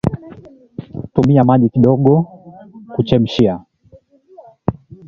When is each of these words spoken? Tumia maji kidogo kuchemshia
Tumia 1.13 1.43
maji 1.43 1.69
kidogo 1.69 2.27
kuchemshia 2.95 3.59